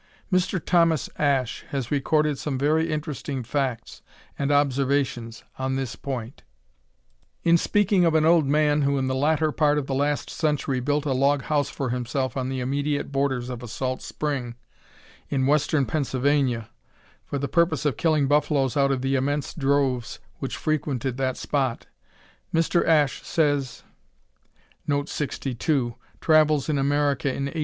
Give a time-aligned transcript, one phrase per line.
[0.33, 0.59] Mr.
[0.59, 4.01] Thomas Ashe has recorded some very interesting facts
[4.35, 6.41] and observations on this point.
[7.43, 10.79] In speaking of an old man who in the latter part of the last century
[10.79, 14.55] built a log house for himself "on the immediate borders of a salt spring,"
[15.29, 16.71] in western Pennsylvania,
[17.23, 21.85] for the purpose of killing buffaloes out of the immense droves which frequented that spot,
[22.51, 22.83] Mr.
[22.87, 23.83] Ashe says:
[24.87, 27.59] [Note 62: Travels in America in 1806.